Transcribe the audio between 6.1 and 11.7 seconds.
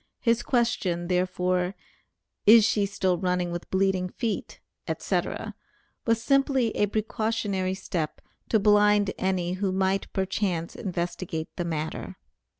simply a precautionary step to blind any who might perchance investigate the